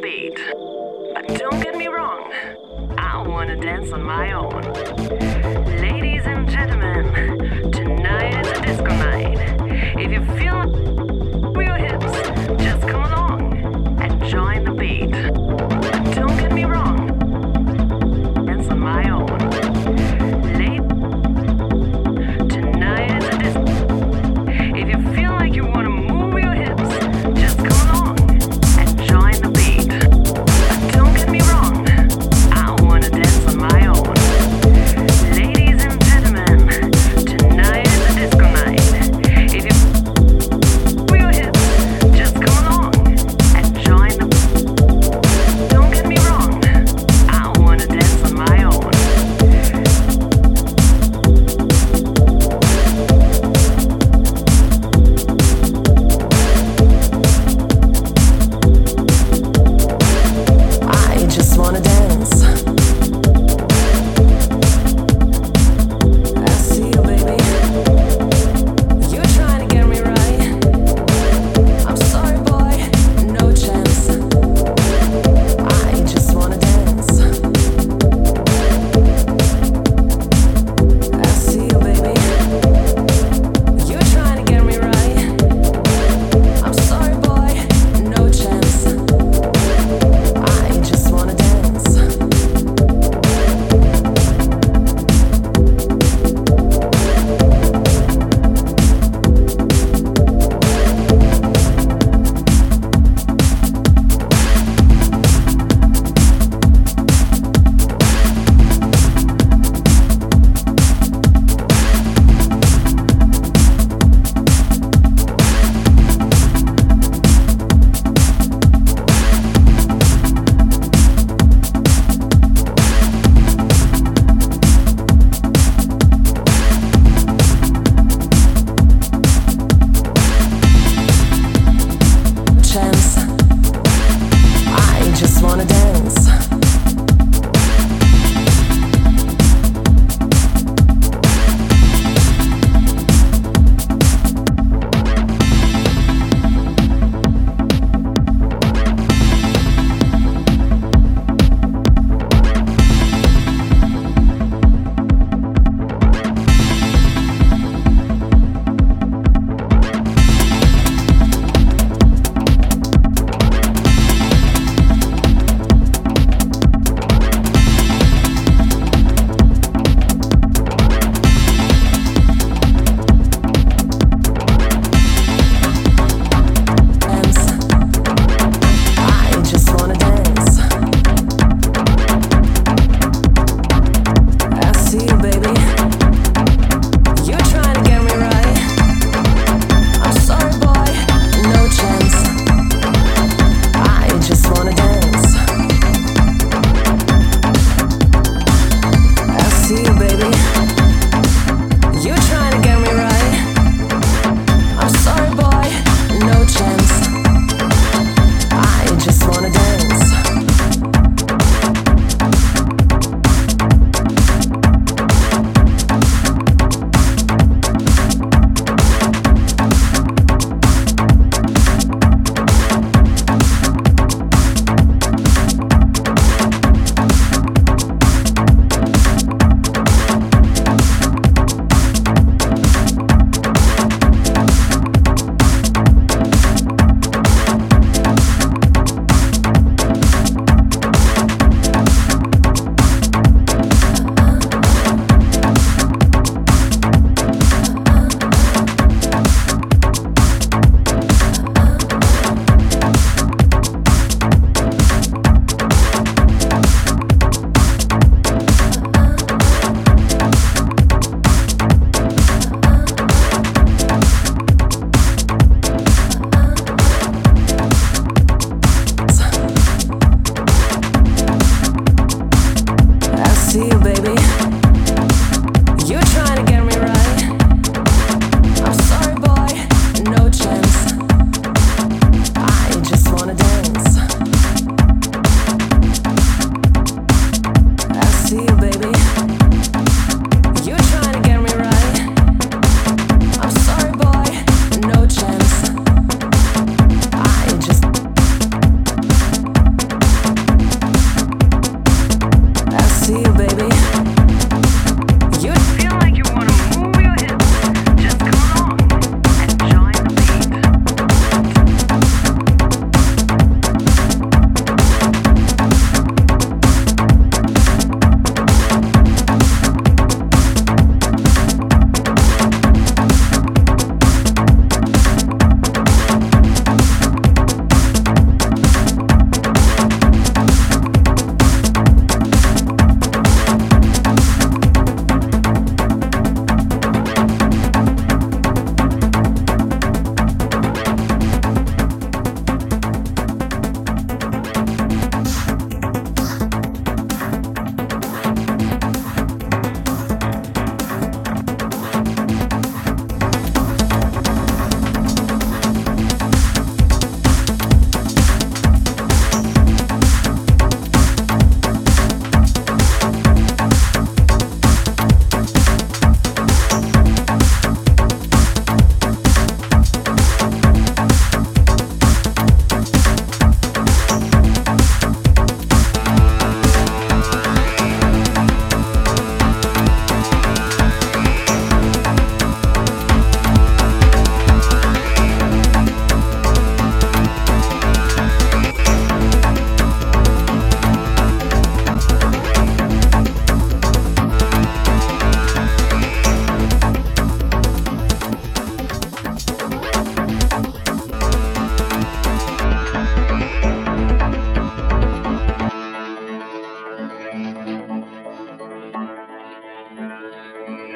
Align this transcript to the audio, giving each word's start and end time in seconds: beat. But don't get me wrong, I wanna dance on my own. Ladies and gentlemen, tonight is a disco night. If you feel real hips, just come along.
beat. 0.00 0.38
But 1.14 1.26
don't 1.38 1.60
get 1.62 1.76
me 1.76 1.88
wrong, 1.88 2.30
I 2.98 3.22
wanna 3.26 3.56
dance 3.56 3.92
on 3.92 4.02
my 4.02 4.32
own. 4.32 4.62
Ladies 5.80 6.22
and 6.26 6.48
gentlemen, 6.48 7.70
tonight 7.72 8.40
is 8.40 8.58
a 8.58 8.60
disco 8.62 8.86
night. 8.86 9.38
If 9.98 10.12
you 10.12 10.24
feel 10.36 10.62
real 11.52 11.74
hips, 11.74 12.12
just 12.62 12.86
come 12.88 13.04
along. 13.04 13.25